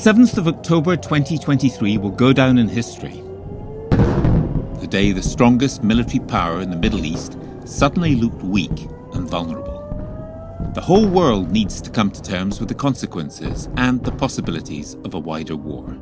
[0.00, 3.22] 7th of October 2023 will go down in history.
[4.80, 7.36] The day the strongest military power in the Middle East
[7.66, 9.78] suddenly looked weak and vulnerable.
[10.74, 15.12] The whole world needs to come to terms with the consequences and the possibilities of
[15.12, 15.94] a wider war.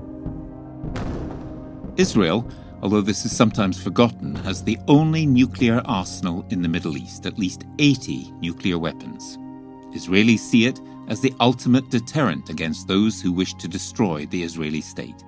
[1.97, 2.49] Israel,
[2.83, 7.37] although this is sometimes forgotten, has the only nuclear arsenal in the Middle East, at
[7.37, 9.39] least 80 nuclear weapons.
[9.93, 14.81] Israelis see it as the ultimate deterrent against those who wish to destroy the Israeli
[14.81, 15.25] state.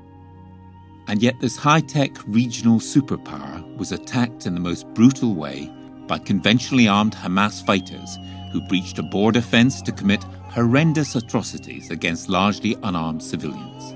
[1.08, 5.72] And yet, this high tech regional superpower was attacked in the most brutal way
[6.06, 8.18] by conventionally armed Hamas fighters
[8.52, 13.94] who breached a border fence to commit horrendous atrocities against largely unarmed civilians.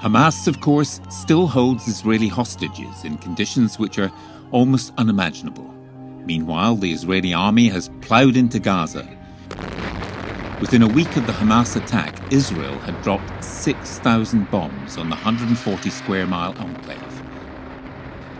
[0.00, 4.10] Hamas, of course, still holds Israeli hostages in conditions which are
[4.50, 5.74] almost unimaginable.
[6.24, 9.19] Meanwhile, the Israeli army has ploughed into Gaza
[10.60, 15.90] Within a week of the Hamas attack, Israel had dropped 6,000 bombs on the 140
[15.90, 17.22] square mile enclave.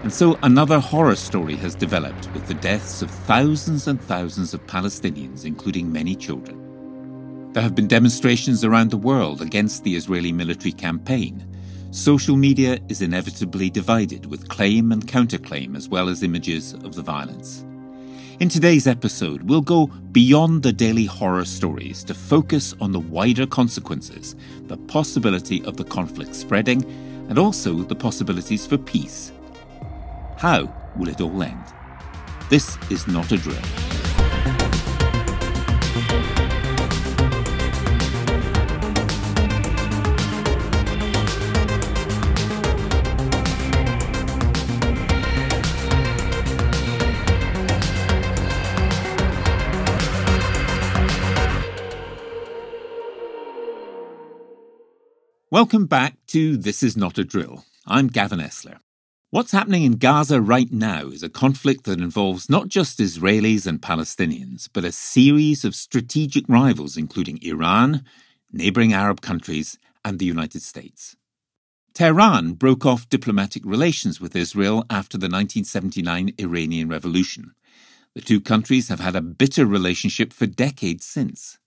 [0.02, 4.66] And so another horror story has developed with the deaths of thousands and thousands of
[4.66, 7.50] Palestinians, including many children.
[7.52, 11.46] There have been demonstrations around the world against the Israeli military campaign.
[11.90, 17.02] Social media is inevitably divided with claim and counterclaim as well as images of the
[17.02, 17.64] violence.
[18.40, 23.46] In today's episode, we'll go beyond the daily horror stories to focus on the wider
[23.46, 26.82] consequences, the possibility of the conflict spreading,
[27.28, 29.30] and also the possibilities for peace.
[30.38, 31.62] How will it all end?
[32.48, 33.60] This is not a drill.
[55.52, 57.64] Welcome back to This Is Not a Drill.
[57.84, 58.78] I'm Gavin Esler.
[59.30, 63.82] What's happening in Gaza right now is a conflict that involves not just Israelis and
[63.82, 68.04] Palestinians, but a series of strategic rivals, including Iran,
[68.52, 71.16] neighboring Arab countries, and the United States.
[71.94, 77.56] Tehran broke off diplomatic relations with Israel after the 1979 Iranian Revolution.
[78.14, 81.58] The two countries have had a bitter relationship for decades since.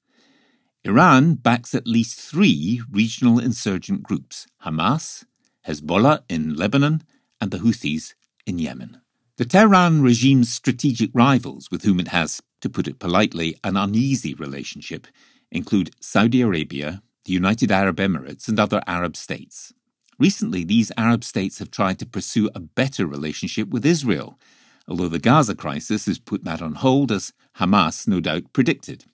[0.86, 5.24] Iran backs at least three regional insurgent groups Hamas,
[5.66, 7.04] Hezbollah in Lebanon,
[7.40, 9.00] and the Houthis in Yemen.
[9.38, 14.34] The Tehran regime's strategic rivals, with whom it has, to put it politely, an uneasy
[14.34, 15.08] relationship,
[15.52, 19.74] include Saudi Arabia, the United Arab Emirates, and other Arab states.
[20.20, 24.38] Recently, these Arab states have tried to pursue a better relationship with Israel,
[24.86, 29.06] although the Gaza crisis has put that on hold, as Hamas no doubt predicted.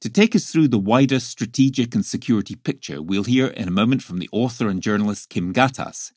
[0.00, 4.02] To take us through the wider strategic and security picture, we'll hear in a moment
[4.02, 6.12] from the author and journalist Kim Ghattas.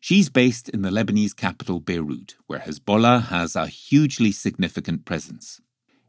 [0.00, 5.60] She's based in the Lebanese capital Beirut, where Hezbollah has a hugely significant presence.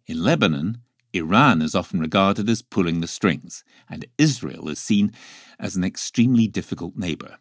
[0.07, 0.79] In Lebanon,
[1.13, 5.11] Iran is often regarded as pulling the strings, and Israel is seen
[5.59, 7.37] as an extremely difficult neighbour.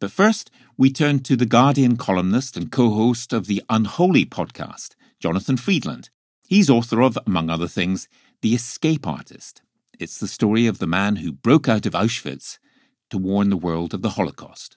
[0.00, 4.96] But first, we turn to the Guardian columnist and co host of the Unholy podcast,
[5.20, 6.10] Jonathan Freedland.
[6.48, 8.08] He's author of, among other things,
[8.40, 9.62] the Escape Artist.
[9.98, 12.58] It's the story of the man who broke out of Auschwitz
[13.10, 14.76] to warn the world of the Holocaust.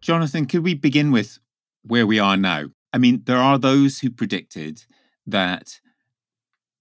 [0.00, 1.38] Jonathan, could we begin with
[1.82, 2.66] where we are now?
[2.94, 4.86] I mean, there are those who predicted
[5.26, 5.80] that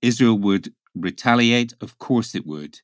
[0.02, 1.74] Israel would retaliate.
[1.82, 2.80] Of course it would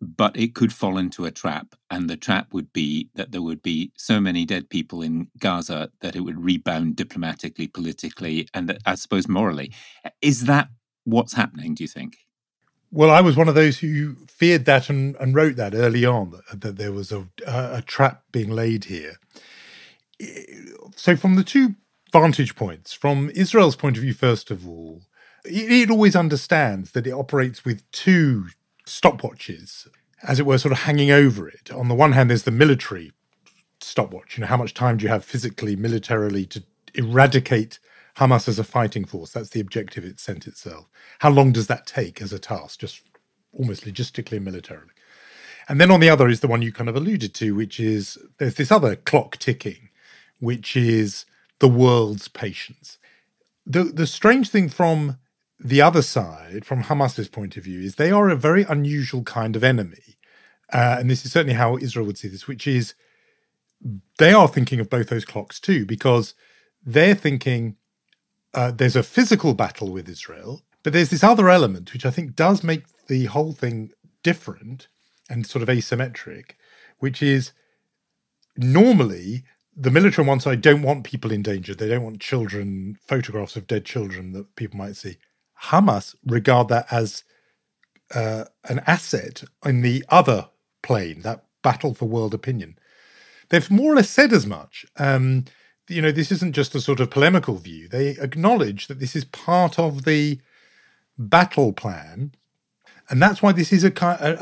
[0.00, 1.74] but it could fall into a trap.
[1.90, 5.90] And the trap would be that there would be so many dead people in Gaza
[6.00, 9.72] that it would rebound diplomatically, politically, and I suppose morally.
[10.22, 10.68] Is that
[11.04, 12.18] what's happening, do you think?
[12.90, 16.30] Well, I was one of those who feared that and, and wrote that early on
[16.30, 19.16] that, that there was a, a trap being laid here.
[20.96, 21.74] So, from the two
[22.12, 25.02] vantage points, from Israel's point of view, first of all,
[25.44, 28.46] it, it always understands that it operates with two
[28.88, 29.88] stopwatches,
[30.22, 31.70] as it were, sort of hanging over it.
[31.72, 33.12] On the one hand, there's the military
[33.80, 34.36] stopwatch.
[34.36, 36.62] You know, how much time do you have physically, militarily to
[36.94, 37.78] eradicate
[38.18, 39.30] Hamas as a fighting force.
[39.30, 40.86] That's the objective it sent itself.
[41.20, 43.00] How long does that take as a task, just
[43.52, 44.90] almost logistically and militarily?
[45.68, 48.18] And then on the other is the one you kind of alluded to, which is
[48.38, 49.90] there's this other clock ticking,
[50.40, 51.26] which is
[51.60, 52.98] the world's patience.
[53.64, 55.18] The the strange thing from
[55.60, 59.56] the other side, from Hamas's point of view, is they are a very unusual kind
[59.56, 60.16] of enemy.
[60.72, 62.94] Uh, and this is certainly how Israel would see this, which is
[64.18, 66.34] they are thinking of both those clocks too, because
[66.84, 67.76] they're thinking
[68.54, 72.36] uh, there's a physical battle with Israel, but there's this other element which I think
[72.36, 73.90] does make the whole thing
[74.22, 74.88] different
[75.28, 76.52] and sort of asymmetric,
[76.98, 77.52] which is
[78.56, 79.44] normally
[79.76, 81.74] the military on one side don't want people in danger.
[81.74, 85.18] They don't want children, photographs of dead children that people might see.
[85.64, 87.24] Hamas regard that as
[88.14, 90.48] uh, an asset in the other
[90.82, 92.78] plane, that battle for world opinion.
[93.50, 94.86] They've more or less said as much.
[94.96, 95.44] Um,
[95.88, 97.88] you know, this isn't just a sort of polemical view.
[97.88, 100.40] They acknowledge that this is part of the
[101.16, 102.32] battle plan.
[103.10, 103.92] And that's why this is a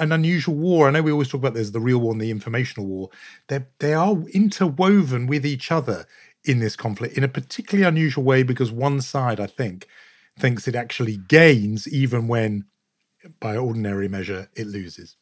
[0.00, 0.88] an unusual war.
[0.88, 3.10] I know we always talk about there's the real war and the informational war.
[3.46, 6.06] They they are interwoven with each other
[6.44, 9.86] in this conflict in a particularly unusual way because one side, I think,
[10.38, 12.64] thinks it actually gains even when,
[13.40, 15.16] by ordinary measure, it loses.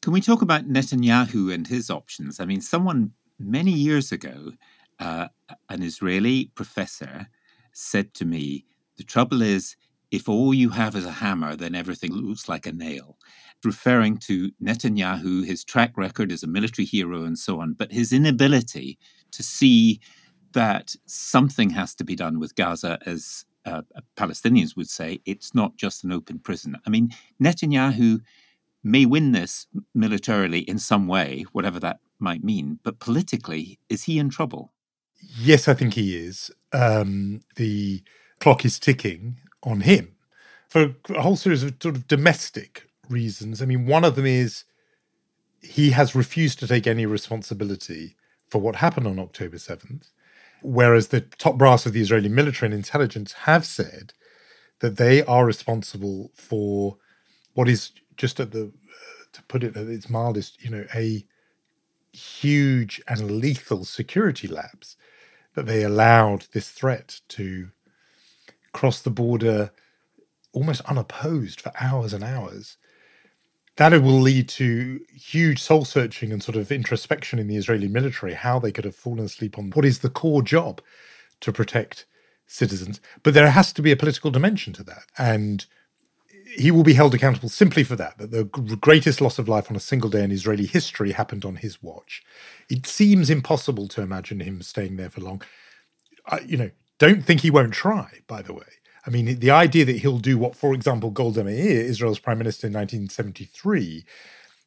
[0.00, 2.40] Can we talk about Netanyahu and his options?
[2.40, 4.52] I mean, someone many years ago
[4.98, 5.28] uh,
[5.68, 7.28] an Israeli professor
[7.72, 8.66] said to me,
[8.96, 9.76] The trouble is,
[10.10, 13.16] if all you have is a hammer, then everything looks like a nail.
[13.64, 18.12] Referring to Netanyahu, his track record as a military hero and so on, but his
[18.12, 18.98] inability
[19.30, 20.00] to see
[20.52, 23.82] that something has to be done with Gaza, as uh,
[24.16, 26.76] Palestinians would say, it's not just an open prison.
[26.86, 28.20] I mean, Netanyahu
[28.82, 34.18] may win this militarily in some way, whatever that might mean, but politically, is he
[34.18, 34.72] in trouble?
[35.38, 36.50] Yes, I think he is.
[36.72, 38.02] Um, the
[38.40, 40.16] clock is ticking on him
[40.68, 43.62] for a whole series of sort of domestic reasons.
[43.62, 44.64] I mean, one of them is
[45.60, 48.16] he has refused to take any responsibility
[48.48, 50.10] for what happened on October 7th,
[50.62, 54.14] whereas the top brass of the Israeli military and intelligence have said
[54.80, 56.98] that they are responsible for
[57.54, 61.24] what is just at the, uh, to put it at its mildest, you know, a
[62.12, 64.96] huge and lethal security lapse
[65.54, 67.70] that they allowed this threat to
[68.72, 69.72] cross the border
[70.52, 72.78] almost unopposed for hours and hours.
[73.76, 78.34] That will lead to huge soul searching and sort of introspection in the Israeli military,
[78.34, 80.82] how they could have fallen asleep on what is the core job
[81.40, 82.06] to protect
[82.46, 83.00] citizens.
[83.22, 85.04] But there has to be a political dimension to that.
[85.16, 85.64] And
[86.54, 89.76] he will be held accountable simply for that, that the greatest loss of life on
[89.76, 92.22] a single day in Israeli history happened on his watch.
[92.68, 95.42] It seems impossible to imagine him staying there for long.
[96.26, 98.66] I, you know, don't think he won't try, by the way.
[99.06, 102.68] I mean, the idea that he'll do what, for example, Golda Meir, Israel's prime minister
[102.68, 104.04] in 1973,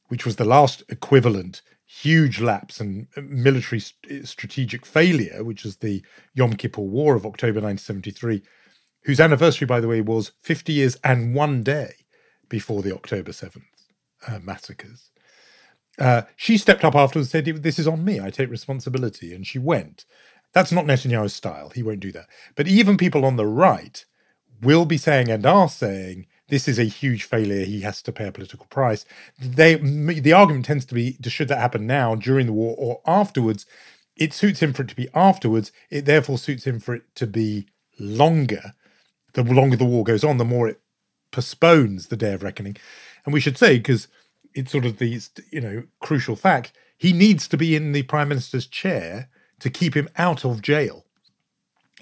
[0.08, 6.54] which was the last equivalent huge lapse and military strategic failure, which was the Yom
[6.56, 8.42] Kippur War of October 1973,
[9.04, 11.94] whose anniversary, by the way, was 50 years and one day
[12.50, 13.62] before the October 7th
[14.28, 15.12] uh, massacres.
[15.98, 18.20] Uh, she stepped up afterwards and said, This is on me.
[18.20, 19.34] I take responsibility.
[19.34, 20.06] And she went.
[20.54, 21.70] That's not Netanyahu's style.
[21.70, 22.28] He won't do that.
[22.56, 24.04] But even people on the right
[24.62, 27.66] will be saying and are saying, this is a huge failure.
[27.66, 29.06] He has to pay a political price.
[29.40, 33.66] They, the argument tends to be: should that happen now, during the war, or afterwards?
[34.16, 35.72] It suits him for it to be afterwards.
[35.90, 37.66] It therefore suits him for it to be
[37.98, 38.76] longer
[39.36, 40.82] the longer the war goes on, the more it
[41.32, 42.78] postpones the day of reckoning.
[43.26, 44.08] And we should say, because
[44.54, 45.22] it's sort of the
[45.52, 49.94] you know crucial fact, he needs to be in the prime minister's chair to keep
[49.96, 51.05] him out of jail.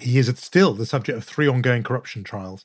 [0.04, 2.64] He is still the subject of three ongoing corruption trials.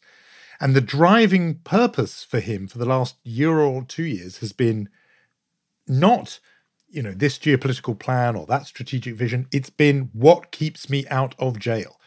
[0.59, 4.89] And the driving purpose for him for the last year or two years has been
[5.87, 6.39] not,
[6.89, 9.47] you know, this geopolitical plan or that strategic vision.
[9.53, 11.97] It's been what keeps me out of jail.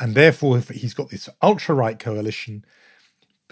[0.00, 2.64] And therefore, if he's got this ultra right coalition,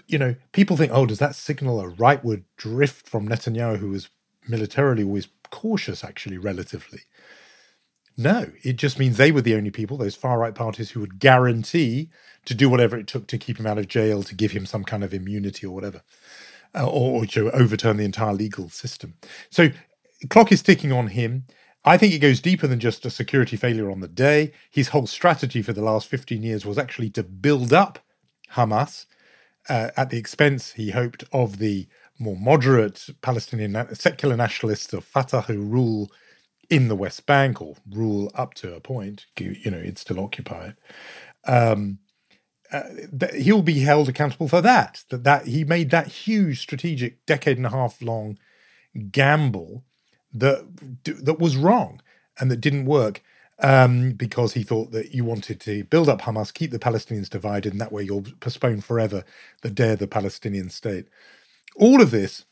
[0.07, 4.09] you know, people think, oh, does that signal a rightward drift from Netanyahu, who was
[4.49, 7.01] militarily always cautious, actually, relatively?
[8.17, 11.19] No, it just means they were the only people, those far right parties, who would
[11.19, 12.09] guarantee
[12.45, 14.83] to do whatever it took to keep him out of jail, to give him some
[14.85, 16.01] kind of immunity or whatever.
[16.75, 19.15] uh, or, or to overturn the entire legal system.
[19.49, 19.69] So,
[20.29, 21.45] clock is ticking on him.
[21.83, 24.53] I think it goes deeper than just a security failure on the day.
[24.71, 27.99] His whole strategy for the last 15 years was actually to build up
[28.53, 29.05] Hamas
[29.69, 31.87] uh, at the expense, he hoped, of the
[32.19, 36.11] more moderate Palestinian secular nationalists of Fatah who rule
[36.71, 39.27] in the West Bank or rule up to a point.
[39.37, 40.75] You know, it still occupy it.
[41.49, 41.99] Um,
[42.71, 42.83] uh,
[43.35, 45.03] he'll be held accountable for that.
[45.09, 48.39] That that he made that huge strategic decade and a half long
[49.11, 49.83] gamble
[50.33, 50.65] that
[51.03, 52.01] that was wrong
[52.39, 53.21] and that didn't work
[53.59, 57.73] um, because he thought that you wanted to build up Hamas, keep the Palestinians divided,
[57.73, 59.25] and that way you'll postpone forever
[59.61, 61.07] the day of the Palestinian state.
[61.75, 62.45] All of this,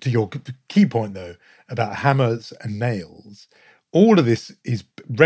[0.00, 0.30] to your
[0.68, 1.36] key point though,
[1.68, 3.48] about hammers and nails,
[3.92, 4.84] all of this is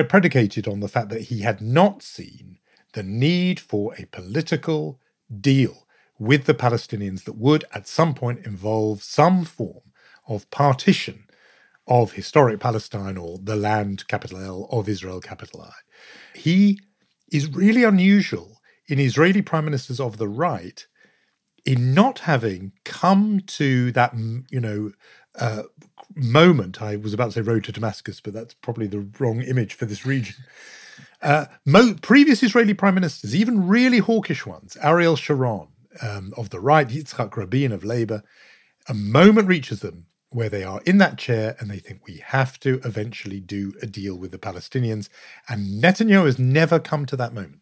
[0.09, 2.59] predicated on the fact that he had not seen
[2.94, 4.99] the need for a political
[5.40, 5.87] deal
[6.18, 9.83] with the Palestinians that would at some point involve some form
[10.26, 11.25] of partition
[11.87, 16.38] of historic Palestine or the land, capital L, of Israel, capital I.
[16.38, 16.80] He
[17.30, 20.87] is really unusual in Israeli prime ministers of the right
[21.66, 24.14] in not having come to that,
[24.50, 24.92] you know,
[25.38, 25.64] uh,
[26.16, 26.83] moment.
[26.83, 29.87] I was about to say road to Damascus, but that's probably the wrong image for
[29.87, 30.37] this region.
[31.23, 35.68] Uh, mo- previous Israeli prime ministers, even really hawkish ones, Ariel Sharon
[36.02, 38.23] um, of the right, Yitzhak Rabin of Labour,
[38.88, 42.61] a moment reaches them where they are in that chair and they think we have
[42.61, 45.09] to eventually do a deal with the Palestinians.
[45.49, 47.61] And Netanyahu has never come to that moment.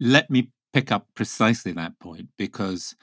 [0.00, 2.94] Let me pick up precisely that point because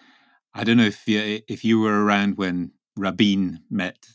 [0.54, 4.08] I don't know if you, if you were around when Rabin met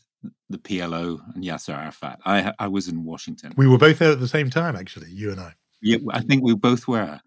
[0.49, 2.19] the PLO and Yasser Arafat.
[2.25, 3.53] I I was in Washington.
[3.57, 5.09] We were both there at the same time, actually.
[5.11, 5.53] You and I.
[5.81, 7.19] Yeah, I think we both were,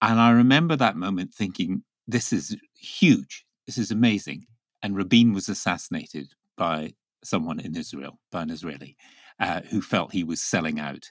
[0.00, 3.44] and I remember that moment thinking, "This is huge.
[3.66, 4.46] This is amazing."
[4.82, 6.94] And Rabin was assassinated by
[7.24, 8.96] someone in Israel, by an Israeli,
[9.40, 11.10] uh, who felt he was selling out.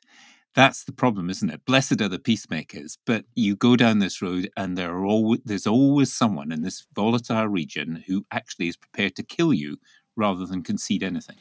[0.56, 1.66] That's the problem, isn't it?
[1.66, 5.68] Blessed are the peacemakers, but you go down this road, and there are always, there's
[5.68, 9.78] always someone in this volatile region who actually is prepared to kill you
[10.16, 11.38] rather than concede anything.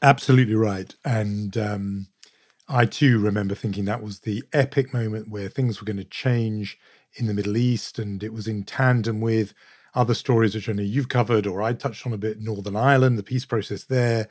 [0.00, 2.06] Absolutely right, and um,
[2.68, 6.78] I too remember thinking that was the epic moment where things were going to change
[7.14, 9.52] in the Middle East, and it was in tandem with
[9.94, 13.22] other stories which only you've covered or I touched on a bit Northern Ireland, the
[13.22, 14.28] peace process there,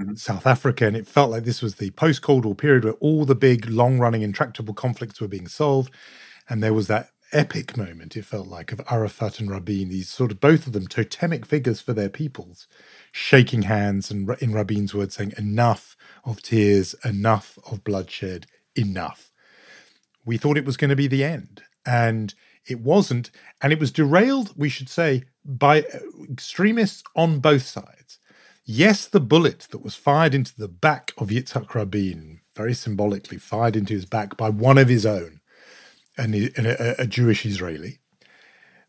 [0.00, 0.14] mm-hmm.
[0.14, 0.86] South Africa.
[0.86, 3.68] And it felt like this was the post Cold War period where all the big,
[3.68, 5.92] long running, intractable conflicts were being solved.
[6.48, 10.30] And there was that epic moment, it felt like, of Arafat and Rabin, these sort
[10.30, 12.68] of both of them totemic figures for their peoples,
[13.10, 19.32] shaking hands and, in Rabin's words, saying, enough of tears, enough of bloodshed, enough.
[20.24, 21.62] We thought it was going to be the end.
[21.84, 22.32] And
[22.66, 25.98] it wasn't, and it was derailed, we should say, by uh,
[26.30, 28.18] extremists on both sides.
[28.68, 33.76] Yes, the bullet that was fired into the back of Yitzhak Rabin, very symbolically fired
[33.76, 35.40] into his back by one of his own,
[36.18, 38.00] and a, Jewish Israeli.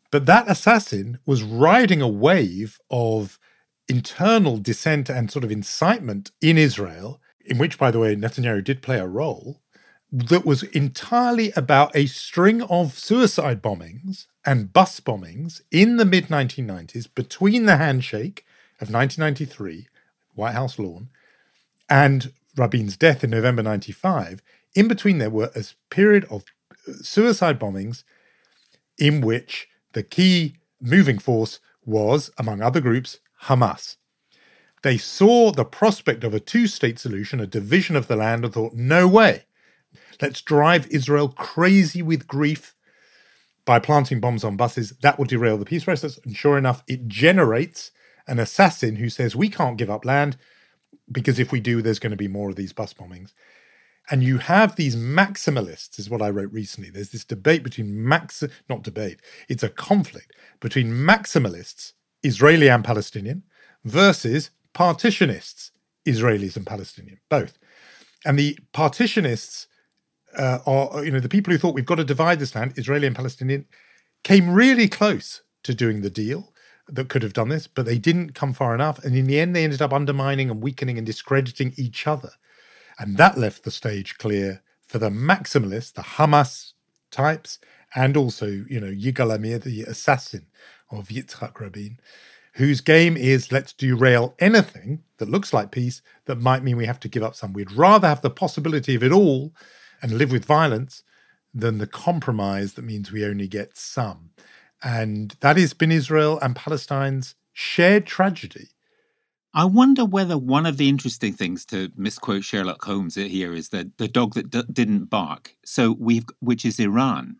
[0.09, 3.37] But that assassin was riding a wave of
[3.87, 8.81] internal dissent and sort of incitement in Israel, in which, by the way, Netanyahu did
[8.81, 9.61] play a role
[10.11, 16.29] that was entirely about a string of suicide bombings and bus bombings in the mid
[16.29, 18.43] 1990s between the handshake
[18.79, 19.87] of 1993,
[20.35, 21.09] White House lawn,
[21.89, 24.41] and Rabin's death in November 95.
[24.75, 26.45] In between, there were a period of
[26.87, 28.03] uh, suicide bombings
[28.97, 33.95] in which the key moving force was, among other groups, Hamas.
[34.83, 38.53] They saw the prospect of a two state solution, a division of the land, and
[38.53, 39.45] thought, no way.
[40.21, 42.75] Let's drive Israel crazy with grief
[43.65, 44.91] by planting bombs on buses.
[45.01, 46.19] That will derail the peace process.
[46.23, 47.91] And sure enough, it generates
[48.27, 50.37] an assassin who says, We can't give up land
[51.11, 53.33] because if we do, there's going to be more of these bus bombings.
[54.09, 56.89] And you have these maximalists, is what I wrote recently.
[56.89, 59.19] There's this debate between max, not debate,
[59.49, 61.93] it's a conflict between maximalists,
[62.23, 63.43] Israeli and Palestinian,
[63.83, 65.71] versus partitionists,
[66.05, 67.57] Israelis and Palestinian, both.
[68.25, 69.67] And the partitionists
[70.37, 73.07] uh, are, you know, the people who thought we've got to divide this land, Israeli
[73.07, 73.65] and Palestinian,
[74.23, 76.53] came really close to doing the deal
[76.89, 79.03] that could have done this, but they didn't come far enough.
[79.03, 82.31] And in the end, they ended up undermining and weakening and discrediting each other.
[82.99, 86.73] And that left the stage clear for the maximalists, the Hamas
[87.11, 87.59] types,
[87.95, 90.47] and also, you know, Yigal Amir, the assassin
[90.89, 91.99] of Yitzhak Rabin,
[92.53, 96.99] whose game is let's derail anything that looks like peace that might mean we have
[97.01, 97.53] to give up some.
[97.53, 99.53] We'd rather have the possibility of it all
[100.01, 101.03] and live with violence
[101.53, 104.26] than the compromise that means we only get some.
[104.83, 108.69] And that has been Israel and Palestine's shared tragedy.
[109.53, 113.97] I wonder whether one of the interesting things to misquote Sherlock Holmes here is that
[113.97, 115.55] the dog that d- didn't bark.
[115.65, 117.37] So we've, which is Iran,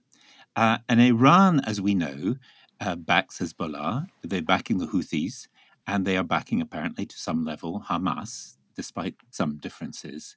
[0.56, 2.38] uh, and Iran, as we know,
[2.82, 4.08] uh, backs Hezbollah.
[4.24, 5.48] They're backing the Houthis,
[5.86, 10.36] and they are backing apparently to some level Hamas, despite some differences.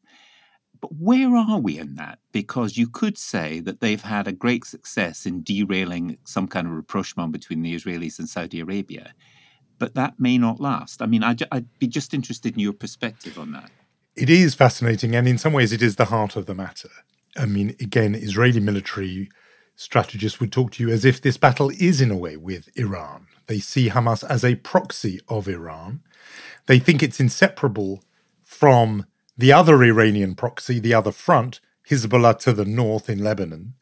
[0.80, 2.18] But where are we in that?
[2.32, 6.72] Because you could say that they've had a great success in derailing some kind of
[6.72, 9.12] rapprochement between the Israelis and Saudi Arabia
[9.80, 11.02] but that may not last.
[11.02, 13.70] I mean, I'd, I'd be just interested in your perspective on that.
[14.14, 16.90] It is fascinating, and in some ways, it is the heart of the matter.
[17.37, 19.30] I mean, again, Israeli military
[19.75, 23.26] strategists would talk to you as if this battle is, in a way, with Iran.
[23.46, 26.02] They see Hamas as a proxy of Iran.
[26.66, 28.04] They think it's inseparable
[28.44, 29.06] from
[29.40, 33.75] the other Iranian proxy, the other front, Hezbollah to the north in Lebanon.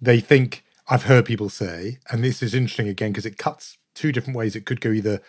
[0.00, 4.10] They think, I've heard people say, and this is interesting again because it cuts two
[4.10, 5.20] different ways it could go either,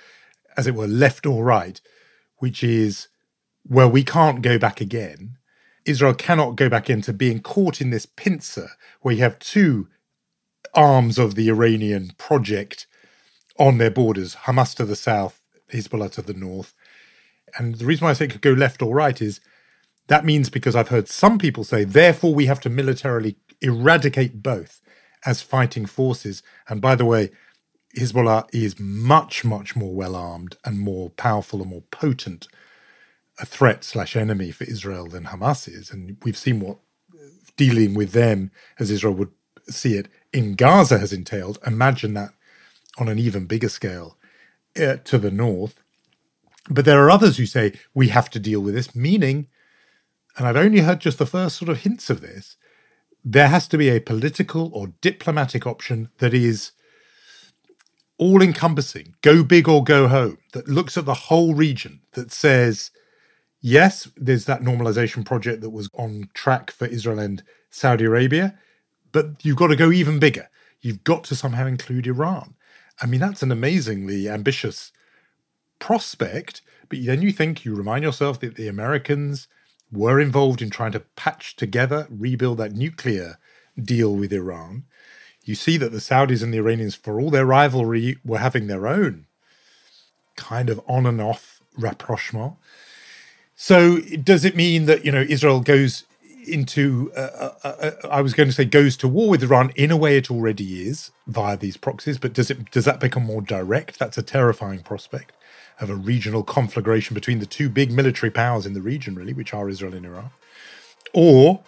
[0.57, 1.79] as it were, left or right,
[2.37, 3.09] which is,
[3.67, 5.37] well, we can't go back again.
[5.85, 8.69] Israel cannot go back into being caught in this pincer
[9.01, 9.87] where you have two
[10.73, 12.87] arms of the Iranian project
[13.59, 16.73] on their borders Hamas to the south, Hezbollah to the north.
[17.57, 19.39] And the reason why I say it could go left or right is
[20.07, 24.81] that means because I've heard some people say, therefore, we have to militarily eradicate both
[25.25, 26.43] as fighting forces.
[26.67, 27.31] And by the way,
[27.97, 32.47] Hezbollah is much, much more well armed and more powerful and more potent
[33.39, 35.91] a threat slash enemy for Israel than Hamas is.
[35.91, 36.77] And we've seen what
[37.57, 39.31] dealing with them, as Israel would
[39.69, 41.59] see it, in Gaza has entailed.
[41.65, 42.31] Imagine that
[42.97, 44.17] on an even bigger scale
[44.79, 45.82] uh, to the north.
[46.69, 49.47] But there are others who say we have to deal with this, meaning,
[50.37, 52.55] and I've only heard just the first sort of hints of this,
[53.23, 56.71] there has to be a political or diplomatic option that is
[58.17, 62.91] all encompassing, go big or go home, that looks at the whole region, that says,
[63.61, 68.57] yes, there's that normalization project that was on track for Israel and Saudi Arabia,
[69.11, 70.49] but you've got to go even bigger.
[70.81, 72.55] You've got to somehow include Iran.
[73.01, 74.91] I mean, that's an amazingly ambitious
[75.79, 76.61] prospect.
[76.89, 79.47] But then you think, you remind yourself that the Americans
[79.91, 83.37] were involved in trying to patch together, rebuild that nuclear
[83.81, 84.85] deal with Iran
[85.45, 88.87] you see that the Saudis and the Iranians, for all their rivalry, were having their
[88.87, 89.25] own
[90.35, 92.53] kind of on and off rapprochement.
[93.55, 96.05] So, does it mean that you know Israel goes
[96.47, 97.11] into?
[97.15, 99.71] Uh, uh, uh, uh, I was going to say goes to war with Iran.
[99.75, 102.17] In a way, it already is via these proxies.
[102.17, 103.99] But does it does that become more direct?
[103.99, 105.33] That's a terrifying prospect
[105.79, 109.53] of a regional conflagration between the two big military powers in the region, really, which
[109.53, 110.31] are Israel and Iran.
[111.13, 111.61] Or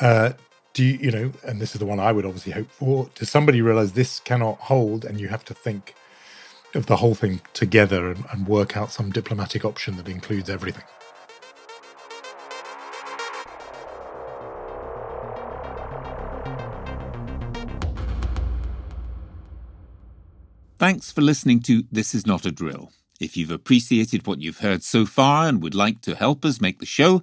[0.00, 0.32] uh,
[0.72, 3.30] do you, you know, and this is the one I would obviously hope for, does
[3.30, 5.94] somebody realize this cannot hold and you have to think
[6.74, 10.84] of the whole thing together and, and work out some diplomatic option that includes everything?
[20.78, 22.90] Thanks for listening to This Is Not a Drill.
[23.20, 26.80] If you've appreciated what you've heard so far and would like to help us make
[26.80, 27.22] the show,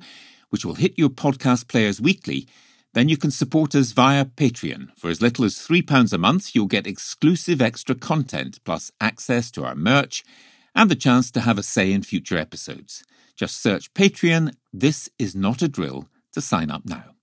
[0.50, 2.48] which will hit your podcast players weekly,
[2.94, 4.90] then you can support us via Patreon.
[4.96, 9.66] For as little as £3 a month, you'll get exclusive extra content, plus access to
[9.66, 10.24] our merch
[10.76, 13.04] and the chance to have a say in future episodes.
[13.36, 17.16] Just search Patreon, This Is Not a Drill, to sign up now.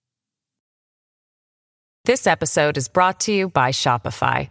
[2.05, 4.51] This episode is brought to you by Shopify.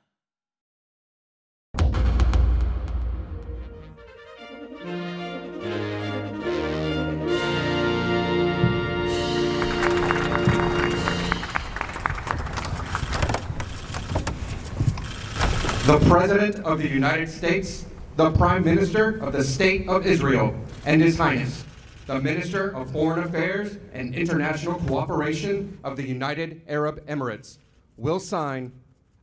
[15.91, 21.01] the President of the United States, the Prime Minister of the State of Israel, and
[21.01, 21.65] His Highness,
[22.05, 27.57] the Minister of Foreign Affairs and International Cooperation of the United Arab Emirates,
[27.97, 28.71] will sign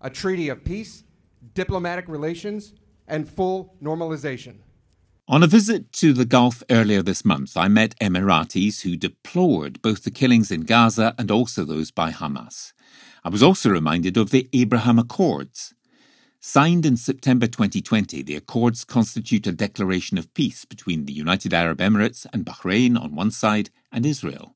[0.02, 1.04] a treaty of peace,
[1.54, 2.74] diplomatic relations,
[3.06, 4.56] and full normalization.
[5.26, 10.04] On a visit to the Gulf earlier this month, I met Emiratis who deplored both
[10.04, 12.74] the killings in Gaza and also those by Hamas.
[13.24, 15.72] I was also reminded of the Abraham Accords,
[16.40, 21.78] Signed in September 2020, the Accords constitute a declaration of peace between the United Arab
[21.78, 24.54] Emirates and Bahrain on one side and Israel.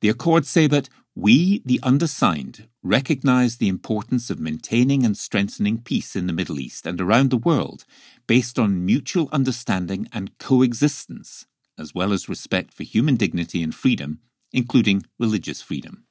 [0.00, 6.14] The Accords say that we, the undersigned, recognize the importance of maintaining and strengthening peace
[6.14, 7.84] in the Middle East and around the world
[8.28, 14.20] based on mutual understanding and coexistence, as well as respect for human dignity and freedom,
[14.52, 16.05] including religious freedom.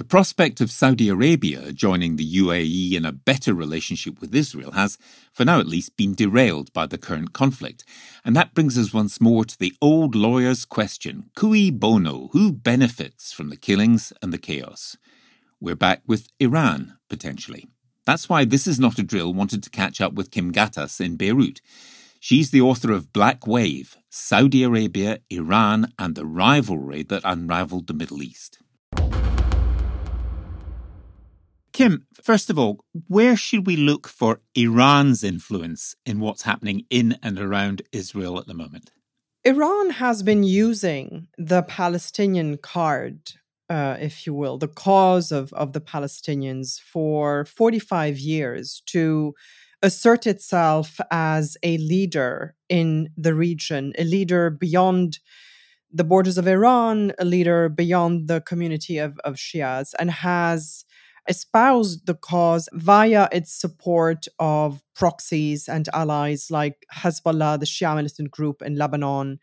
[0.00, 4.96] The prospect of Saudi Arabia joining the UAE in a better relationship with Israel has,
[5.30, 7.84] for now at least, been derailed by the current conflict.
[8.24, 12.30] And that brings us once more to the old lawyer's question cui bono?
[12.32, 14.96] Who benefits from the killings and the chaos?
[15.60, 17.68] We're back with Iran, potentially.
[18.06, 21.16] That's why This Is Not a Drill wanted to catch up with Kim Ghattas in
[21.16, 21.60] Beirut.
[22.18, 27.92] She's the author of Black Wave Saudi Arabia, Iran, and the Rivalry That Unraveled the
[27.92, 28.60] Middle East.
[31.80, 37.16] Kim, first of all, where should we look for Iran's influence in what's happening in
[37.22, 38.90] and around Israel at the moment?
[39.44, 43.32] Iran has been using the Palestinian card,
[43.70, 49.32] uh, if you will, the cause of, of the Palestinians for 45 years to
[49.82, 55.18] assert itself as a leader in the region, a leader beyond
[55.90, 60.84] the borders of Iran, a leader beyond the community of, of Shias, and has
[61.30, 68.30] espoused the cause via its support of proxies and allies like Hezbollah, the Shia militant
[68.30, 69.38] group in Lebanon,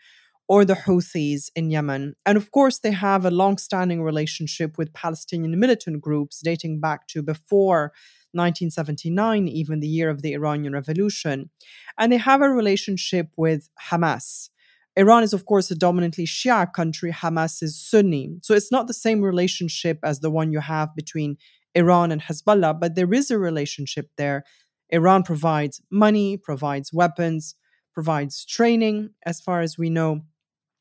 [0.49, 2.13] or the Houthis in Yemen.
[2.25, 7.07] And of course, they have a long standing relationship with Palestinian militant groups dating back
[7.07, 7.93] to before
[8.33, 11.49] 1979, even the year of the Iranian Revolution.
[11.97, 14.49] And they have a relationship with Hamas.
[14.97, 17.11] Iran is, of course, a dominantly Shia country.
[17.11, 18.37] Hamas is Sunni.
[18.41, 21.37] So it's not the same relationship as the one you have between
[21.75, 24.43] Iran and Hezbollah, but there is a relationship there.
[24.89, 27.55] Iran provides money, provides weapons,
[27.93, 30.21] provides training, as far as we know.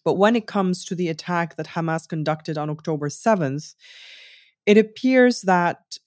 [0.05, 3.75] But when it comes to the attack that Hamas conducted on October 7th,
[4.65, 5.99] it appears that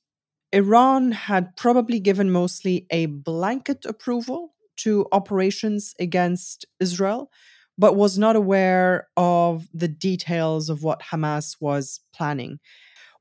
[0.51, 7.29] Iran had probably given mostly a blanket approval to operations against Israel,
[7.77, 12.59] but was not aware of the details of what Hamas was planning.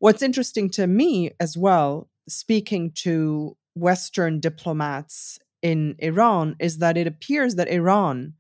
[0.01, 7.09] What's interesting to me as well, speaking to Western diplomats in Iran, is that it
[7.09, 8.35] appears that Iran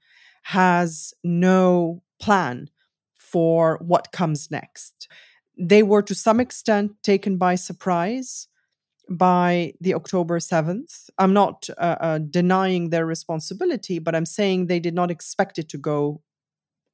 [0.44, 2.70] has no plan
[3.14, 5.08] for what comes next.
[5.58, 8.46] They were to some extent taken by surprise
[9.10, 11.10] by the October 7th.
[11.18, 15.68] I'm not uh, uh, denying their responsibility, but I'm saying they did not expect it
[15.70, 16.22] to go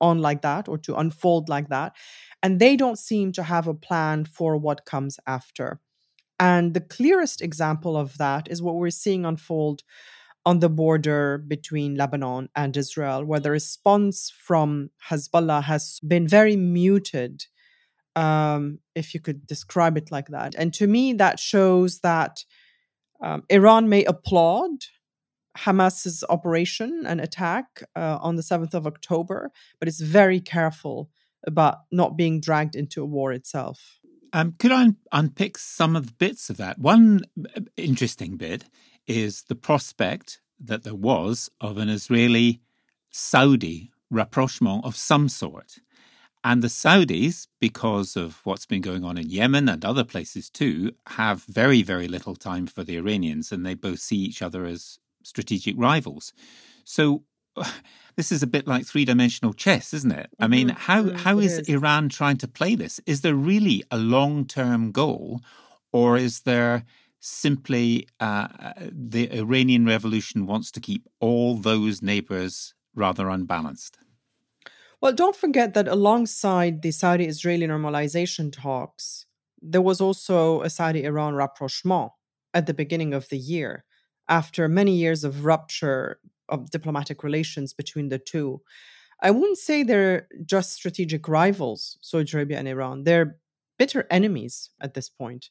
[0.01, 1.95] on like that or to unfold like that.
[2.43, 5.81] And they don't seem to have a plan for what comes after.
[6.39, 9.83] And the clearest example of that is what we're seeing unfold
[10.47, 16.57] on the border between Lebanon and Israel, where the response from Hezbollah has been very
[16.57, 17.47] muted,
[18.15, 20.55] um, if you could describe it like that.
[20.55, 22.45] And to me, that shows that
[23.23, 24.71] um, Iran may applaud
[25.57, 31.11] Hamas's operation and attack uh, on the 7th of October, but it's very careful
[31.47, 34.01] about not being dragged into a war itself.
[34.33, 36.79] Um, could I un- unpick some of the bits of that?
[36.79, 37.23] One
[37.57, 38.65] uh, interesting bit
[39.07, 42.61] is the prospect that there was of an Israeli
[43.11, 45.79] Saudi rapprochement of some sort.
[46.43, 50.93] And the Saudis, because of what's been going on in Yemen and other places too,
[51.07, 54.99] have very, very little time for the Iranians, and they both see each other as
[55.27, 56.33] strategic rivals.
[56.85, 57.25] So
[58.17, 60.31] this is a bit like three dimensional chess, isn't it?
[60.39, 60.79] I mean, mm-hmm.
[60.79, 61.17] how mm-hmm.
[61.17, 63.01] how is, is Iran trying to play this?
[63.07, 65.41] Is there really a long term goal,
[65.93, 66.85] or is there
[67.21, 68.49] simply uh,
[68.81, 73.99] the Iranian Revolution wants to keep all those neighbors rather unbalanced?
[75.01, 79.27] Well, don't forget that alongside the Saudi Israeli normalization talks,
[79.61, 82.13] there was also a Saudi Iran rapprochement
[82.53, 83.85] at the beginning of the year
[84.29, 88.61] after many years of rupture of diplomatic relations between the two.
[89.21, 93.05] I wouldn't say they're just strategic rivals, Saudi Arabia and Iran.
[93.05, 93.39] They're
[93.79, 95.51] bitter enemies at this point.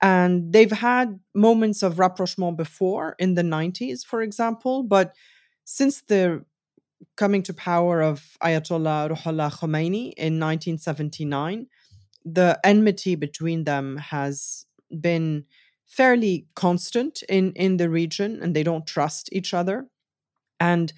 [0.00, 5.14] And they've had moments of rapprochement before in the 90s, for example, but
[5.64, 6.44] since the
[7.16, 11.66] coming to power of Ayatollah Ruhollah Khomeini in 1979,
[12.24, 14.66] the enmity between them has
[15.00, 15.44] been
[15.96, 19.86] fairly constant in in the region and they don't trust each other
[20.60, 20.92] and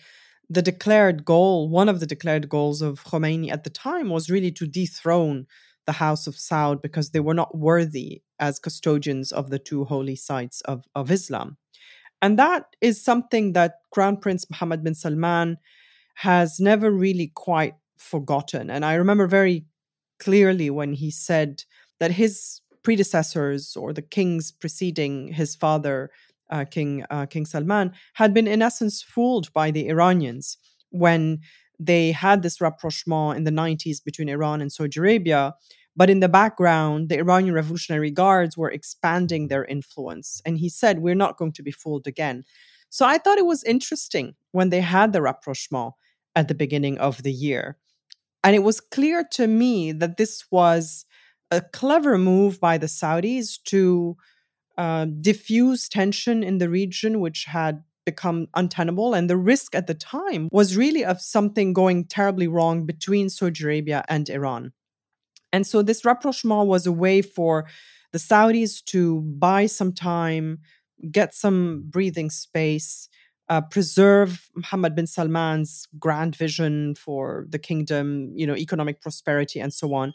[0.49, 4.53] the declared goal one of the declared goals of Khomeini at the time was really
[4.53, 5.47] to dethrone
[5.87, 10.17] the house of Saud because they were not worthy as custodians of the two holy
[10.17, 11.57] sites of, of Islam
[12.23, 15.59] And that is something that Crown Prince Mohammed bin Salman
[16.17, 18.71] has never really quite forgotten.
[18.71, 19.67] And I remember very
[20.19, 21.65] clearly when he said
[22.01, 26.09] that his predecessors or the kings preceding his father,
[26.53, 30.57] uh, King uh, King Salman, had been in essence fooled by the Iranians
[30.91, 31.41] when
[31.81, 35.55] they had this rapprochement in the 90s between Iran and Saudi Arabia.
[35.97, 40.41] But in the background, the Iranian Revolutionary Guards were expanding their influence.
[40.47, 42.45] And he said, We're not going to be fooled again.
[42.89, 45.95] So I thought it was interesting when they had the rapprochement
[46.37, 47.79] at the beginning of the year.
[48.45, 51.06] And it was clear to me that this was
[51.51, 54.17] a clever move by the Saudis to
[54.77, 59.15] uh, diffuse tension in the region, which had become untenable.
[59.15, 63.65] And the risk at the time was really of something going terribly wrong between Saudi
[63.65, 64.73] Arabia and Iran.
[65.53, 67.67] And so this rapprochement was a way for
[68.13, 70.61] the Saudis to buy some time,
[71.11, 73.09] get some breathing space,
[73.49, 79.73] uh, preserve Mohammed bin Salman's grand vision for the kingdom, you know, economic prosperity and
[79.73, 80.13] so on.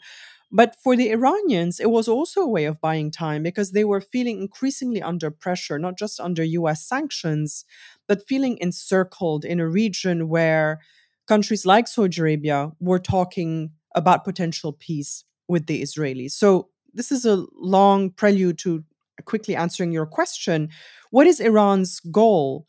[0.52, 4.02] But for the Iranians, it was also a way of buying time because they were
[4.02, 7.64] feeling increasingly under pressure, not just under US sanctions,
[8.06, 10.80] but feeling encircled in a region where
[11.26, 16.32] countries like Saudi Arabia were talking about potential peace with the Israelis.
[16.32, 18.84] So, this is a long prelude to
[19.24, 20.68] quickly answering your question.
[21.10, 22.66] What is Iran's goal?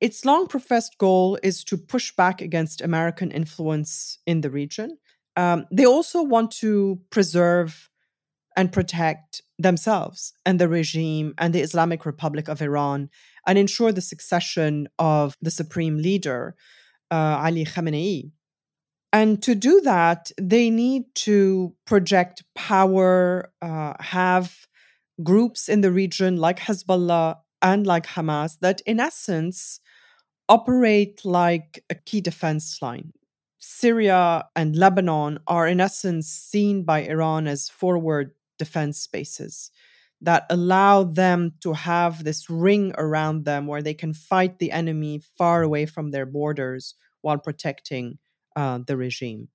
[0.00, 4.96] Its long professed goal is to push back against American influence in the region.
[5.36, 7.90] Um, they also want to preserve
[8.56, 13.10] and protect themselves and the regime and the Islamic Republic of Iran
[13.46, 16.56] and ensure the succession of the supreme leader,
[17.10, 18.30] uh, Ali Khamenei.
[19.12, 24.66] And to do that, they need to project power, uh, have
[25.22, 29.80] groups in the region like Hezbollah and like Hamas that, in essence,
[30.48, 33.12] operate like a key defense line.
[33.68, 39.72] Syria and Lebanon are, in essence, seen by Iran as forward defense spaces
[40.20, 45.20] that allow them to have this ring around them where they can fight the enemy
[45.36, 48.18] far away from their borders while protecting
[48.54, 49.48] uh, the regime.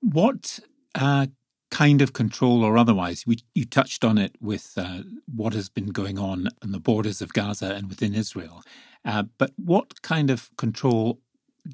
[0.00, 0.58] What
[0.94, 1.26] uh,
[1.70, 3.26] kind of control or otherwise?
[3.26, 7.20] We, you touched on it with uh, what has been going on on the borders
[7.20, 8.62] of Gaza and within Israel.
[9.04, 11.20] Uh, but what kind of control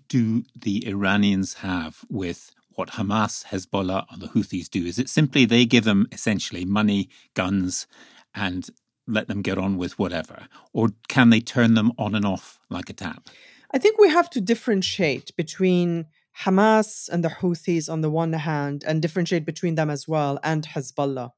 [0.08, 4.86] do the Iranians have with what Hamas, Hezbollah, or the Houthis do?
[4.86, 7.86] Is it simply they give them essentially money, guns,
[8.34, 8.68] and
[9.06, 10.46] let them get on with whatever?
[10.72, 13.28] Or can they turn them on and off like a tap?
[13.72, 16.06] I think we have to differentiate between
[16.40, 20.66] Hamas and the Houthis on the one hand, and differentiate between them as well, and
[20.66, 21.30] Hezbollah.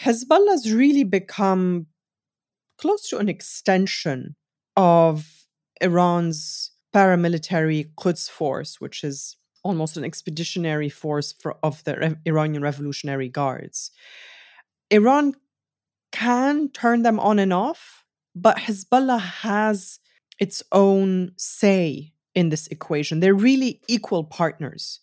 [0.00, 1.86] Hezbollah has really become
[2.76, 4.36] close to an extension
[4.76, 5.46] of
[5.80, 12.62] Iran's paramilitary Quds force, which is almost an expeditionary force for, of the Re- Iranian
[12.62, 13.90] Revolutionary Guards.
[14.90, 15.34] Iran
[16.12, 20.00] can turn them on and off, but Hezbollah has
[20.38, 23.20] its own say in this equation.
[23.20, 25.00] They're really equal partners.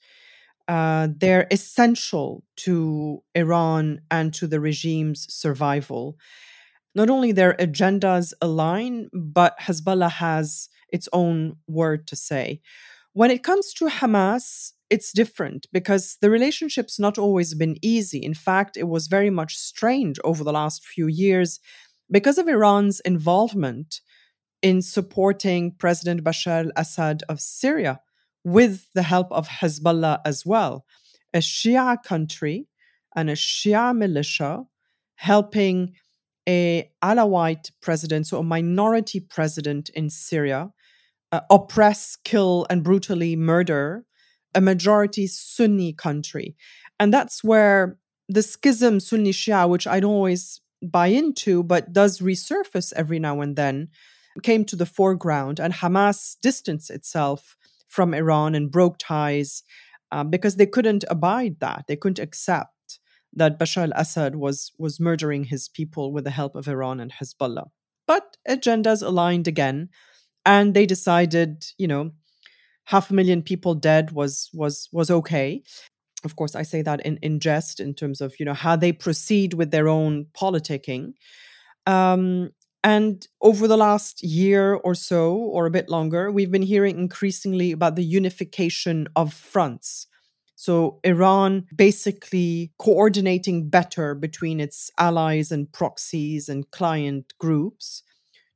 [0.68, 6.18] Uh, they're essential to Iran and to the regime's survival.
[6.94, 12.62] Not only their agendas align, but Hezbollah has its own word to say.
[13.14, 18.24] When it comes to Hamas, it's different because the relationship's not always been easy.
[18.24, 21.60] In fact, it was very much strained over the last few years
[22.10, 24.02] because of Iran's involvement
[24.62, 28.00] in supporting President Bashar al Assad of Syria
[28.44, 30.86] with the help of Hezbollah as well,
[31.34, 32.68] a Shia country
[33.16, 34.64] and a Shia militia
[35.16, 35.94] helping
[36.48, 40.72] a Alawite president, so a minority president in Syria,
[41.32, 44.06] uh, oppress, kill, and brutally murder
[44.56, 46.56] a majority Sunni country.
[47.00, 52.20] And that's where the schism Sunni Shia, which I don't always buy into, but does
[52.20, 53.90] resurface every now and then,
[54.44, 55.60] came to the foreground.
[55.60, 57.56] And Hamas distanced itself
[57.88, 59.64] from Iran and broke ties
[60.12, 61.86] um, because they couldn't abide that.
[61.88, 63.00] They couldn't accept
[63.34, 67.12] that Bashar al Assad was, was murdering his people with the help of Iran and
[67.12, 67.68] Hezbollah.
[68.08, 69.90] But agendas aligned again
[70.48, 72.12] and they decided, you know,
[72.86, 75.62] half a million people dead was was was okay.
[76.24, 78.92] Of course, I say that in, in jest in terms of you know how they
[78.92, 81.14] proceed with their own politicking.
[81.86, 82.52] Um,
[82.84, 87.72] and over the last year or so, or a bit longer, we've been hearing increasingly
[87.74, 90.08] about the unification of fronts.
[90.56, 98.04] So, Iran basically coordinating better between its allies and proxies and client groups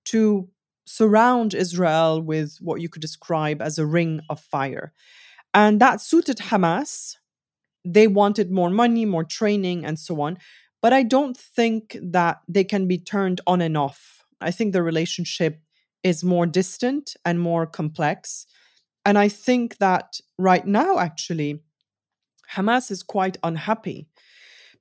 [0.05, 0.49] to
[0.85, 4.93] surround Israel with what you could describe as a ring of fire.
[5.53, 7.17] And that suited Hamas.
[7.83, 10.37] They wanted more money, more training, and so on.
[10.81, 14.25] But I don't think that they can be turned on and off.
[14.39, 15.61] I think the relationship
[16.03, 18.47] is more distant and more complex.
[19.05, 21.61] And I think that right now, actually,
[22.53, 24.07] Hamas is quite unhappy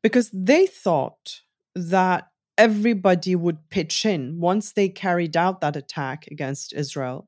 [0.03, 1.41] because they thought
[1.75, 2.30] that
[2.61, 7.27] everybody would pitch in once they carried out that attack against Israel.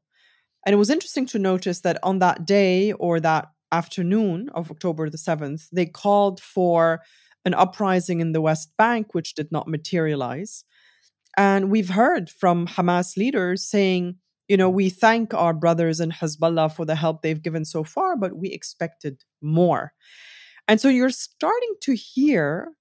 [0.67, 5.09] And it was interesting to notice that on that day or that afternoon of October
[5.09, 7.01] the 7th, they called for
[7.47, 10.65] an uprising in the West Bank, which did not materialize.
[11.39, 14.17] And we've heard from Hamas leaders saying,
[14.49, 18.17] you know, we thank our brothers in Hezbollah for the help they've given so far,
[18.17, 19.95] but we expected more.
[20.69, 22.73] And so you're starting to hear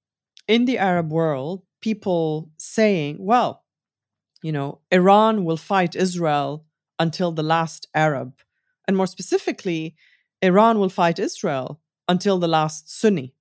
[0.50, 3.64] in the Arab world people saying, well,
[4.42, 6.66] you know, Iran will fight Israel
[7.00, 8.34] until the last Arab.
[8.88, 9.96] And more specifically,
[10.42, 13.34] Iran will fight Israel until the last Sunni.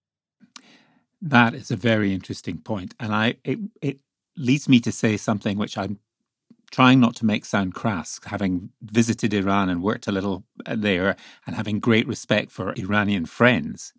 [1.22, 3.98] That is a very interesting point, and I it, it
[4.36, 5.98] leads me to say something which I'm
[6.70, 11.16] trying not to make sound crass, having visited Iran and worked a little uh, there,
[11.46, 13.92] and having great respect for Iranian friends.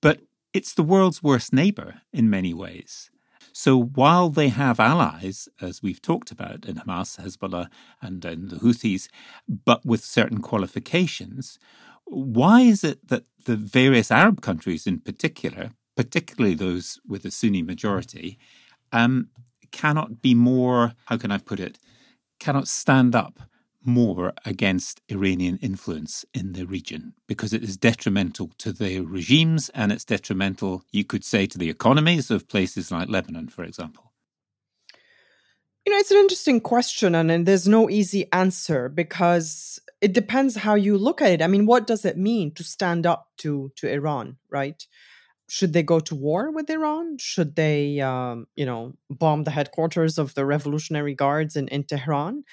[0.00, 0.20] But
[0.54, 3.10] it's the world's worst neighbor in many ways.
[3.56, 7.68] So while they have allies, as we've talked about in Hamas, Hezbollah,
[8.02, 9.08] and, and the Houthis,
[9.64, 11.60] but with certain qualifications,
[12.04, 17.62] why is it that the various Arab countries in particular, particularly those with a Sunni
[17.62, 18.38] majority,
[18.90, 19.28] um,
[19.70, 21.78] cannot be more, how can I put it,
[22.40, 23.38] cannot stand up
[23.84, 29.92] more against Iranian influence in the region because it is detrimental to their regimes and
[29.92, 34.12] it's detrimental, you could say, to the economies of places like Lebanon, for example?
[35.86, 40.56] You know, it's an interesting question, and, and there's no easy answer because it depends
[40.56, 41.42] how you look at it.
[41.42, 44.86] I mean, what does it mean to stand up to to Iran, right?
[45.48, 47.18] Should they go to war with Iran?
[47.18, 52.44] Should they, um, you know, bomb the headquarters of the Revolutionary Guards in, in Tehran?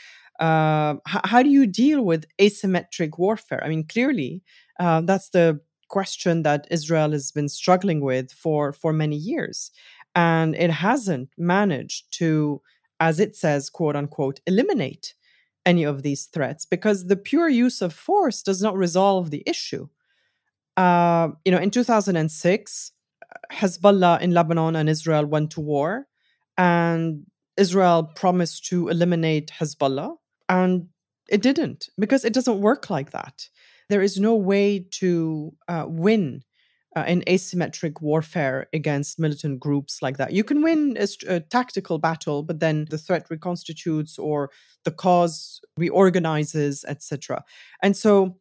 [0.42, 3.64] H- how do you deal with asymmetric warfare?
[3.64, 4.44] I mean, clearly,
[4.80, 9.72] uh, that's the question that Israel has been struggling with for for many years,
[10.16, 12.62] and it hasn't managed to,
[13.00, 15.14] as it says, quote unquote, eliminate
[15.66, 19.88] any of these threats because the pure use of force does not resolve the issue.
[20.78, 22.92] Uh, you know, in 2006,
[23.52, 26.08] Hezbollah in Lebanon and Israel went to war,
[26.58, 27.26] and
[27.58, 30.16] Israel promised to eliminate Hezbollah.
[30.52, 30.90] And
[31.30, 33.48] it didn't because it doesn't work like that.
[33.90, 36.44] There is no way to uh, win
[36.98, 40.34] uh, in asymmetric warfare against militant groups like that.
[40.34, 44.50] You can win a, a, tactical battle, but then the threat reconstitutes or
[44.84, 47.46] the cause reorganizes, etc.
[47.82, 48.38] And so,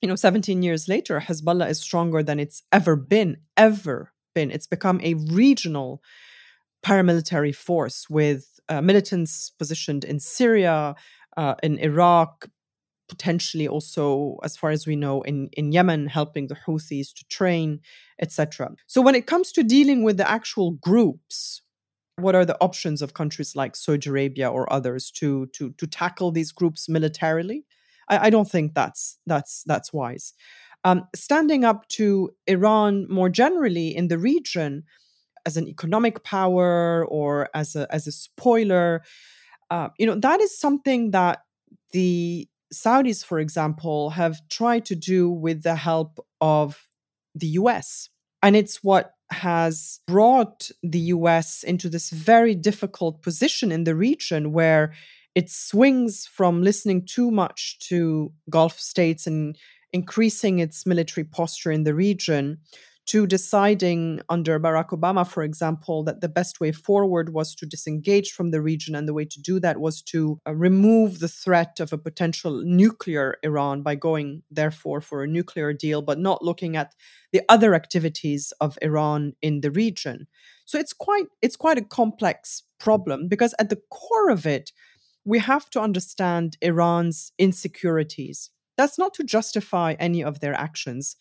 [0.00, 4.50] you know, 17 years later, Hezbollah is stronger than it's ever been, ever been.
[4.50, 6.02] It's become a regional
[6.82, 10.94] paramilitary force with uh, militants positioned in Syria,
[11.36, 12.48] uh, in Iraq,
[13.08, 17.80] potentially also, as far as we know, in, in Yemen, helping the Houthis to train,
[18.20, 18.70] etc.
[18.86, 21.62] So when it comes to dealing with the actual groups,
[22.16, 26.30] what are the options of countries like Saudi Arabia or others to to to tackle
[26.30, 27.64] these groups militarily?
[28.08, 30.34] I, I don't think that's that's that's wise.
[30.84, 34.84] Um, standing up to Iran more generally in the region
[35.46, 39.02] as an economic power or as a as a spoiler
[39.72, 41.44] uh, you know, that is something that
[41.92, 46.88] the Saudis, for example, have tried to do with the help of
[47.34, 48.10] the US.
[48.42, 54.52] And it's what has brought the US into this very difficult position in the region
[54.52, 54.92] where
[55.34, 59.56] it swings from listening too much to Gulf states and
[59.90, 62.58] increasing its military posture in the region
[63.12, 68.32] to deciding under Barack Obama, for example, that the best way forward was to disengage
[68.32, 68.94] from the region.
[68.94, 72.62] And the way to do that was to uh, remove the threat of a potential
[72.64, 76.94] nuclear Iran by going, therefore, for a nuclear deal, but not looking at
[77.32, 80.26] the other activities of Iran in the region.
[80.64, 84.72] So it's quite it's quite a complex problem because at the core of it,
[85.22, 88.48] we have to understand Iran's insecurities.
[88.78, 91.16] That's not to justify any of their actions,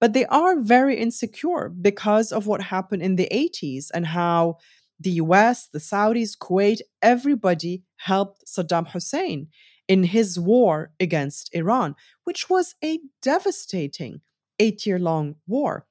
[0.00, 4.58] but they are very insecure because of what happened in the 80s and how
[5.00, 9.48] the US, the Saudis, Kuwait, everybody helped Saddam Hussein
[9.86, 11.94] in his war against Iran,
[12.24, 14.20] which was a devastating
[14.58, 15.86] eight year long war.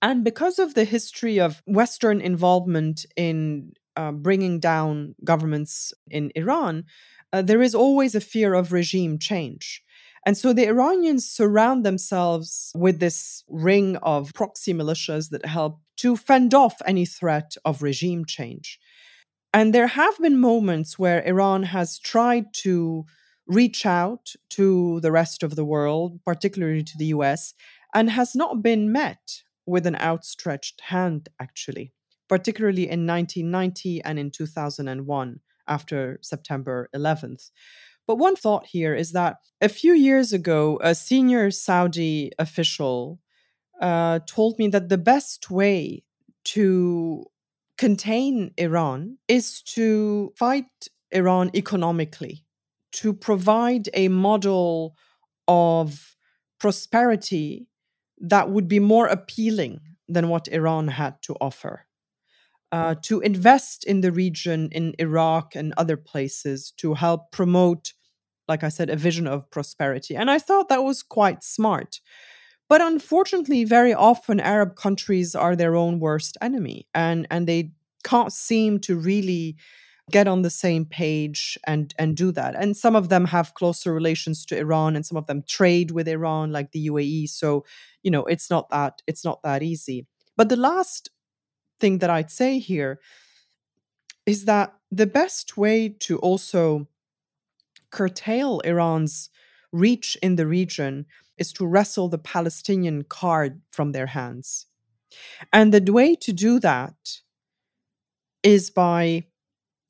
[0.00, 6.84] And because of the history of Western involvement in uh, bringing down governments in Iran,
[7.32, 9.82] uh, there is always a fear of regime change.
[10.24, 16.16] And so the Iranians surround themselves with this ring of proxy militias that help to
[16.16, 18.78] fend off any threat of regime change.
[19.52, 23.04] And there have been moments where Iran has tried to
[23.46, 27.54] reach out to the rest of the world, particularly to the US,
[27.94, 31.92] and has not been met with an outstretched hand, actually,
[32.28, 37.50] particularly in 1990 and in 2001 after September 11th.
[38.12, 43.20] But one thought here is that a few years ago, a senior Saudi official
[43.80, 46.04] uh, told me that the best way
[46.44, 47.24] to
[47.78, 50.66] contain Iran is to fight
[51.10, 52.44] Iran economically,
[53.00, 54.94] to provide a model
[55.48, 56.14] of
[56.60, 57.66] prosperity
[58.18, 61.86] that would be more appealing than what Iran had to offer.
[62.70, 67.94] Uh, to invest in the region, in Iraq and other places, to help promote,
[68.52, 70.14] like I said, a vision of prosperity.
[70.20, 72.00] And I thought that was quite smart.
[72.68, 77.72] But unfortunately, very often Arab countries are their own worst enemy, and, and they
[78.10, 79.56] can't seem to really
[80.10, 83.94] get on the same page and and do that and some of them have closer
[83.94, 87.64] relations to Iran and some of them trade with Iran like the UAE so
[88.02, 89.98] you know it's not that it's not that easy
[90.36, 91.02] but the last
[91.80, 92.98] thing that I'd say here
[94.26, 95.76] is that the best way
[96.06, 96.88] to also
[97.92, 99.30] curtail Iran's
[99.70, 101.06] reach in the region
[101.38, 104.66] is to wrestle the Palestinian card from their hands
[105.52, 106.94] and the way to do that
[108.42, 109.24] is by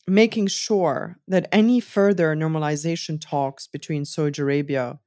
[0.06, 4.98] making sure that any further normalization talks between Saudi Arabia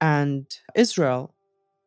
[0.00, 1.34] and Israel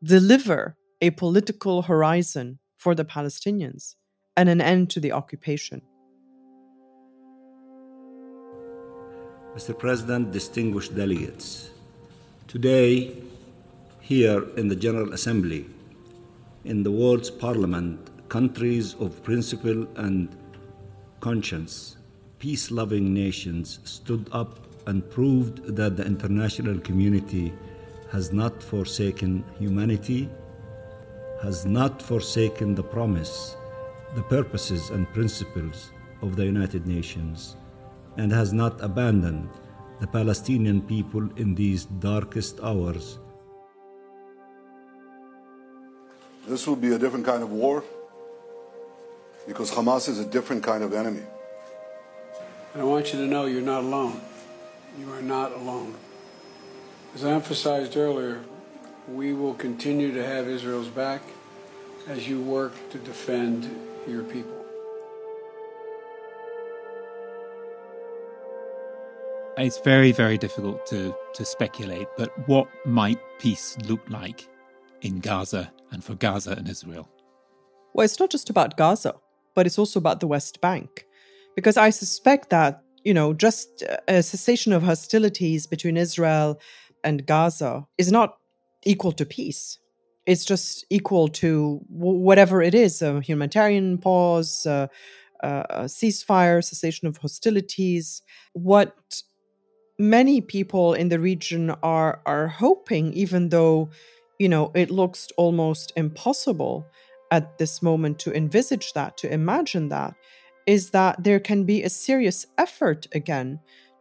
[0.03, 3.95] deliver a political horizon for the Palestinians
[4.37, 5.81] and an end to the occupation.
[9.55, 9.77] Mr.
[9.77, 11.69] President, distinguished delegates,
[12.47, 13.15] today,
[13.99, 15.65] here in the General Assembly,
[16.65, 20.35] in the world's parliament, countries of principle and
[21.19, 21.97] conscience
[22.43, 27.53] peace loving nations stood up and proved that the international community
[28.11, 30.27] has not forsaken humanity,
[31.41, 33.55] has not forsaken the promise,
[34.15, 35.91] the purposes, and principles
[36.21, 37.55] of the United Nations,
[38.17, 39.49] and has not abandoned
[39.99, 43.19] the Palestinian people in these darkest hours.
[46.47, 47.83] This will be a different kind of war
[49.47, 51.23] because Hamas is a different kind of enemy.
[52.73, 54.19] And I want you to know you're not alone.
[54.99, 55.95] You are not alone.
[57.15, 58.41] As I emphasized earlier,
[59.07, 61.21] we will continue to have Israel's back
[62.07, 63.69] as you work to defend
[64.07, 64.62] your people.
[69.55, 74.49] It's very, very difficult to, to speculate, but what might peace look like
[75.01, 77.07] in Gaza and for Gaza and Israel?
[77.93, 79.13] Well, it's not just about Gaza,
[79.53, 81.05] but it's also about the West Bank
[81.55, 86.59] because I suspect that, you know, just a cessation of hostilities between Israel
[87.03, 88.37] and Gaza is not
[88.85, 89.77] equal to peace.
[90.25, 94.87] It's just equal to whatever it is a humanitarian pause, uh,
[95.41, 98.23] a ceasefire, cessation of hostilities.
[98.53, 98.95] What
[99.99, 103.89] many people in the region are, are hoping, even though,
[104.39, 106.85] you know, it looks almost impossible
[107.31, 110.13] at this moment to envisage that, to imagine that,
[110.65, 113.59] is that there can be a serious effort again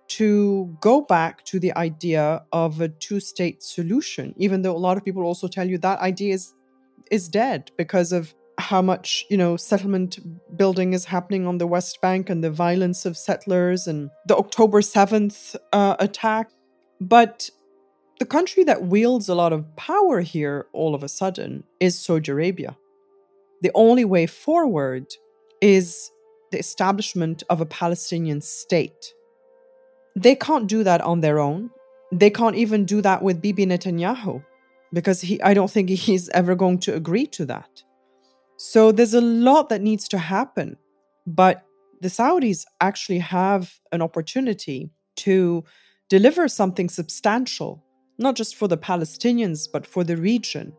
[0.09, 4.97] to go back to the idea of a two state solution, even though a lot
[4.97, 6.55] of people also tell you that idea is,
[7.11, 10.19] is dead because of how much you know settlement
[10.57, 14.81] building is happening on the west bank and the violence of settlers and the october
[14.81, 16.51] 7th uh, attack
[17.01, 17.49] but
[18.19, 22.31] the country that wields a lot of power here all of a sudden is saudi
[22.31, 22.77] arabia
[23.63, 25.07] the only way forward
[25.61, 26.11] is
[26.51, 29.15] the establishment of a Palestinian state.
[30.15, 31.71] They can't do that on their own.
[32.13, 34.45] They can't even do that with Bibi Netanyahu
[34.93, 37.83] because he, I don't think he's ever going to agree to that.
[38.65, 40.77] So there's a lot that needs to happen.
[41.27, 41.65] But
[42.01, 45.65] the Saudis actually have an opportunity to
[46.09, 47.85] deliver something substantial,
[48.19, 50.75] not just for the Palestinians, but for the region.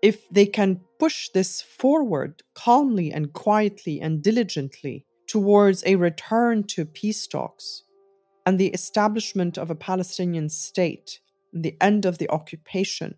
[0.00, 6.86] If they can push this forward calmly and quietly and diligently, towards a return to
[6.86, 7.82] peace talks
[8.46, 11.20] and the establishment of a Palestinian state,
[11.52, 13.16] and the end of the occupation,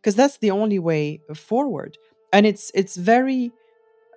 [0.00, 1.98] because that's the only way forward.
[2.32, 3.52] And it's it's very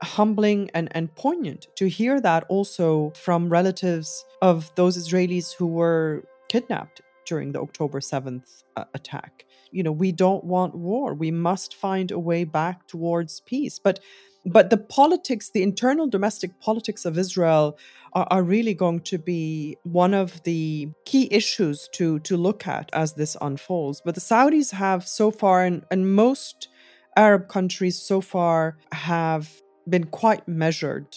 [0.02, 6.24] humbling and, and poignant to hear that also from relatives of those Israelis who were
[6.50, 9.46] kidnapped during the October 7th uh, attack.
[9.72, 11.14] You know, we don't want war.
[11.14, 13.80] We must find a way back towards peace.
[13.80, 14.00] But
[14.48, 17.80] but the politics, the internal domestic politics of Israel
[18.14, 22.90] are, are really going to be one of the key issues to to look at
[22.94, 24.02] as this unfolds.
[24.06, 26.70] But the Saudis have so far and, and most
[27.16, 29.50] Arab countries so far have
[29.88, 31.08] been quite measured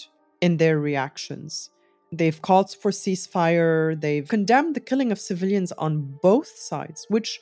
[0.41, 1.69] in their reactions.
[2.11, 7.39] They've called for ceasefire, they've condemned the killing of civilians on both sides, which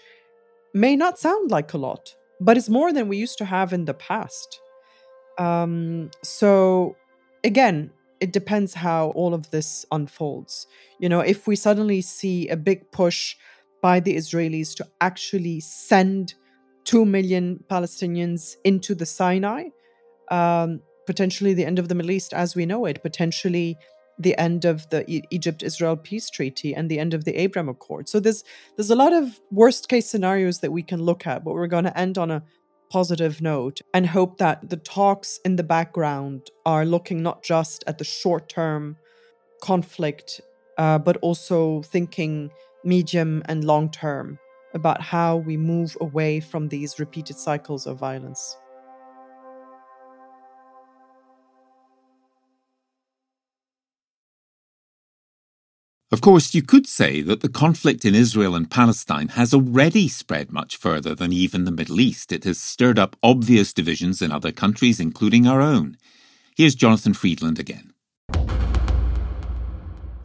[0.73, 3.85] may not sound like a lot, but it's more than we used to have in
[3.85, 4.59] the past.
[5.37, 6.95] Um, so,
[7.43, 10.67] again, it depends how all of this unfolds.
[10.99, 13.35] You know, if we suddenly see a big push
[13.81, 16.33] by the Israelis to actually send
[16.87, 19.65] 2 million Palestinians into the Sinai,
[20.31, 23.77] um, potentially the end of the Middle East as we know it, potentially
[24.17, 28.07] the end of the e- Egypt-Israel peace treaty and the end of the Abraham Accord.
[28.07, 28.43] So there's
[28.75, 31.83] there's a lot of worst case scenarios that we can look at, but we're going
[31.83, 32.41] to end on a
[32.89, 37.97] positive note and hope that the talks in the background are looking not just at
[37.97, 38.95] the short-term
[39.61, 40.39] conflict,
[40.77, 42.49] uh, but also thinking
[42.85, 44.39] medium and long term
[44.73, 48.57] about how we move away from these repeated cycles of violence.
[56.09, 60.53] Of course, you could say that the conflict in Israel and Palestine has already spread
[60.53, 62.31] much further than even the Middle East.
[62.31, 65.97] It has stirred up obvious divisions in other countries, including our own.
[66.55, 67.93] Here's Jonathan Freedland again.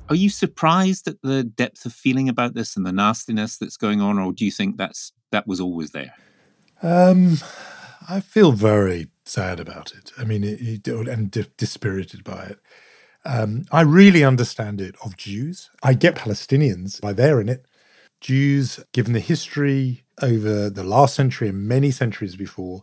[0.08, 4.00] Are you surprised at the depth of feeling about this and the nastiness that's going
[4.00, 6.14] on, or do you think that's that was always there?
[6.82, 7.38] Um,
[8.08, 10.12] I feel very sad about it.
[10.18, 12.58] I mean, it, it, and dispirited by it.
[13.24, 15.70] Um, I really understand it of Jews.
[15.82, 17.64] I get Palestinians by they're in it.
[18.20, 22.82] Jews, given the history over the last century and many centuries before,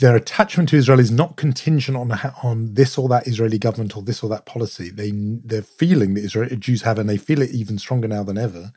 [0.00, 2.10] their attachment to Israel is not contingent on
[2.42, 4.90] on this or that Israeli government or this or that policy.
[4.90, 8.38] They the feeling that Israeli Jews have, and they feel it even stronger now than
[8.38, 8.72] ever,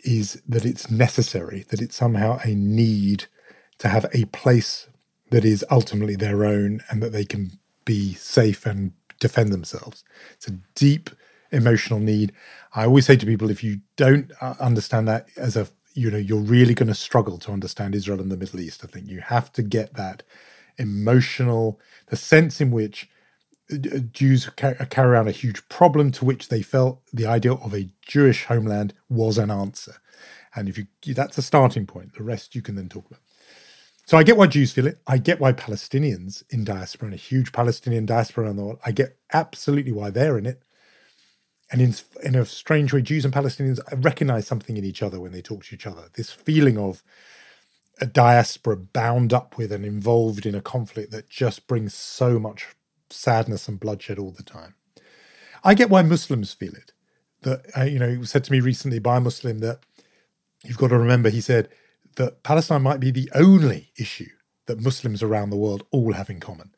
[0.00, 3.26] is that it's necessary, that it's somehow a need
[3.78, 4.88] to have a place
[5.30, 7.52] that is ultimately their own, and that they can
[7.84, 10.04] be safe and defend themselves.
[10.34, 11.10] It's a deep
[11.50, 12.32] emotional need.
[12.74, 15.68] I always say to people, if you don't uh, understand that as a
[15.98, 18.82] you know, you're really going to struggle to understand Israel and the Middle East.
[18.84, 20.22] I think you have to get that
[20.78, 23.10] emotional, the sense in which
[23.72, 27.74] uh, uh, Jews carry around a huge problem to which they felt the idea of
[27.74, 29.96] a Jewish homeland was an answer.
[30.54, 33.20] And if you that's a starting point, the rest you can then talk about.
[34.06, 35.00] So I get why Jews feel it.
[35.06, 38.92] I get why Palestinians in diaspora and a huge Palestinian diaspora around the world, I
[38.92, 40.62] get absolutely why they're in it.
[41.70, 45.32] And in, in a strange way, Jews and Palestinians recognize something in each other when
[45.32, 46.08] they talk to each other.
[46.14, 47.02] This feeling of
[48.00, 52.68] a diaspora bound up with and involved in a conflict that just brings so much
[53.10, 54.74] sadness and bloodshed all the time.
[55.64, 56.92] I get why Muslims feel it.
[57.42, 59.80] That uh, you know, it was said to me recently by a Muslim that
[60.64, 61.28] you've got to remember.
[61.28, 61.68] He said
[62.16, 64.30] that Palestine might be the only issue
[64.66, 66.74] that Muslims around the world all have in common.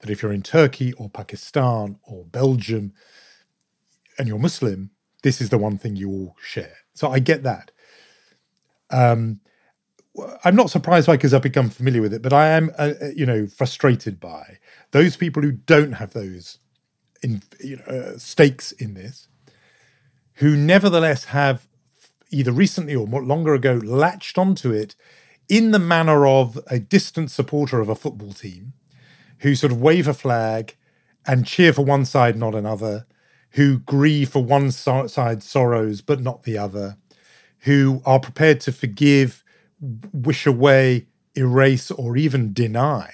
[0.00, 2.92] That if you're in Turkey or Pakistan or Belgium
[4.18, 4.90] and you're Muslim,
[5.22, 6.76] this is the one thing you all share.
[6.94, 7.70] So I get that.
[8.90, 9.40] Um,
[10.44, 13.08] I'm not surprised by because I've become familiar with it, but I am, uh, uh,
[13.16, 14.58] you know, frustrated by
[14.92, 16.58] those people who don't have those
[17.22, 19.28] in, you know, uh, stakes in this,
[20.34, 21.66] who nevertheless have
[22.30, 24.94] either recently or longer ago latched onto it
[25.48, 28.72] in the manner of a distant supporter of a football team
[29.38, 30.76] who sort of wave a flag
[31.26, 33.06] and cheer for one side, not another,
[33.54, 36.96] who grieve for one side's sorrows but not the other,
[37.60, 39.44] who are prepared to forgive,
[40.12, 43.10] wish away, erase, or even deny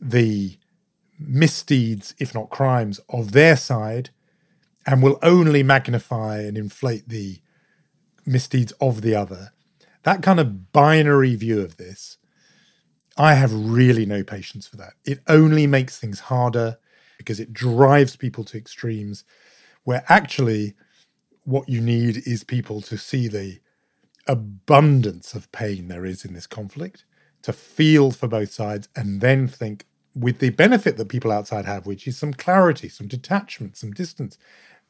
[0.00, 0.58] the
[1.18, 4.10] misdeeds, if not crimes, of their side,
[4.86, 7.38] and will only magnify and inflate the
[8.26, 9.52] misdeeds of the other.
[10.02, 12.18] That kind of binary view of this,
[13.16, 14.94] I have really no patience for that.
[15.04, 16.78] It only makes things harder
[17.18, 19.24] because it drives people to extremes
[19.84, 20.74] where actually
[21.44, 23.60] what you need is people to see the
[24.26, 27.04] abundance of pain there is in this conflict,
[27.42, 31.86] to feel for both sides, and then think with the benefit that people outside have,
[31.86, 34.38] which is some clarity, some detachment, some distance.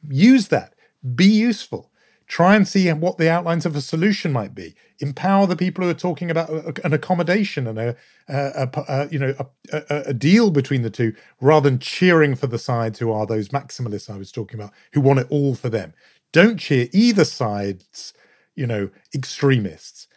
[0.07, 0.73] Use that.
[1.15, 1.91] Be useful
[2.27, 4.75] Try and see what the outlines of a solution might be.
[4.99, 7.95] Empower the people who are talking about uh, an accommodation and a,
[8.27, 9.35] a, a, a you know
[9.71, 14.09] a, deal between the two, rather than cheering for the sides who are those maximalists
[14.09, 15.93] I was talking about, who want it all for them.
[16.31, 18.13] Don't cheer either side's
[18.55, 20.07] you know extremists.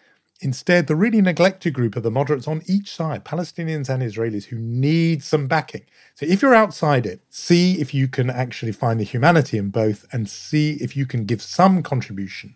[0.40, 4.56] Instead, the really neglected group are the moderates on each side, Palestinians and Israelis, who
[4.56, 5.84] need some backing.
[6.14, 10.06] So if you're outside it, see if you can actually find the humanity in both
[10.12, 12.54] and see if you can give some contribution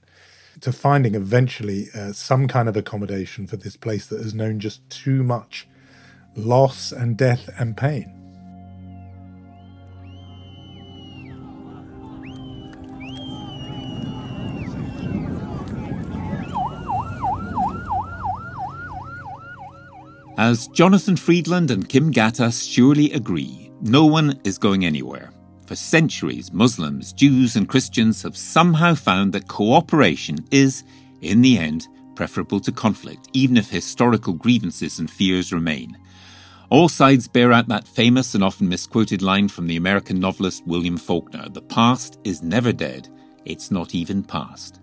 [0.60, 4.88] to finding eventually uh, some kind of accommodation for this place that has known just
[4.88, 5.66] too much
[6.36, 8.21] loss and death and pain.
[20.42, 25.30] As Jonathan Freedland and Kim Ghattas surely agree, no one is going anywhere.
[25.66, 30.82] For centuries, Muslims, Jews, and Christians have somehow found that cooperation is,
[31.20, 31.86] in the end,
[32.16, 35.96] preferable to conflict, even if historical grievances and fears remain.
[36.70, 40.96] All sides bear out that famous and often misquoted line from the American novelist William
[40.96, 43.08] Faulkner The past is never dead,
[43.44, 44.80] it's not even past.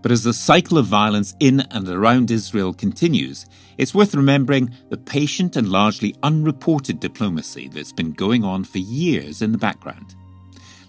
[0.00, 3.44] But as the cycle of violence in and around Israel continues,
[3.78, 9.40] it's worth remembering the patient and largely unreported diplomacy that's been going on for years
[9.40, 10.14] in the background.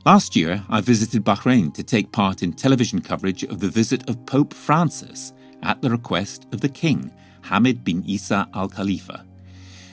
[0.06, 4.26] Last year, I visited Bahrain to take part in television coverage of the visit of
[4.26, 7.12] Pope Francis at the request of the King,
[7.44, 9.26] Hamad bin Isa al Khalifa.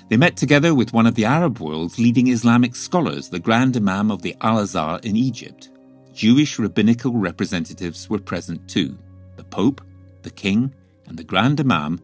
[0.08, 4.10] They met together with one of the Arab world's leading Islamic scholars, the Grand Imam
[4.10, 5.68] of the Al Azhar in Egypt.
[6.14, 8.96] Jewish rabbinical representatives were present too
[9.36, 9.82] the Pope,
[10.22, 10.72] the King,
[11.06, 12.00] and the Grand Imam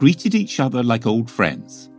[0.00, 1.90] greeted each other like old friends.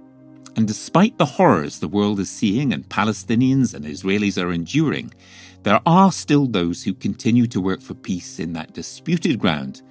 [0.56, 5.14] And despite the horrors the world is seeing and Palestinians and Israelis are enduring,
[5.62, 9.84] there are still those who continue to work for peace in that disputed ground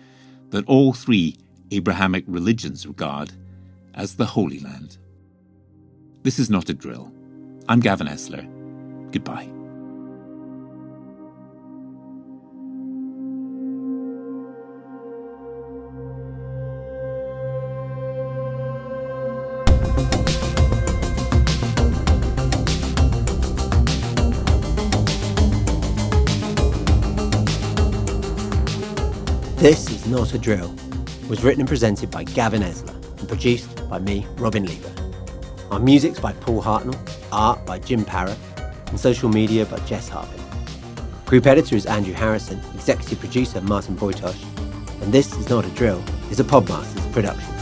[0.51, 1.37] that all three
[1.71, 3.33] Abrahamic religions regard
[3.95, 4.99] as the Holy Land.
[6.25, 7.13] This is not a drill.
[7.69, 8.45] I'm Gavin Esler.
[9.13, 9.60] Goodbye.
[30.11, 30.75] Not a Drill
[31.29, 35.15] was written and presented by Gavin Esler and produced by me, Robin Leeburn.
[35.71, 36.99] Our music's by Paul Hartnoll,
[37.31, 38.37] art by Jim Parrott,
[38.89, 40.41] and social media by Jess Harvin.
[41.27, 44.35] Group editor is Andrew Harrison, executive producer Martin Bojtos,
[45.01, 47.60] and This Is Not a Drill is a Podmasters production.